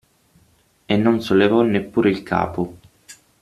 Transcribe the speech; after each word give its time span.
E 0.87 0.97
non 0.97 1.21
sollevò 1.21 1.61
neppure 1.61 2.09
il 2.09 2.23
capo. 2.23 2.77